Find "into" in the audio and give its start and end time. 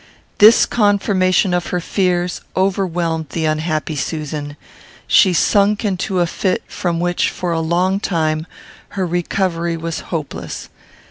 5.85-6.21